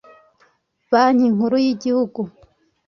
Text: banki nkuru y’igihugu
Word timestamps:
banki 0.91 1.25
nkuru 1.35 1.55
y’igihugu 1.65 2.21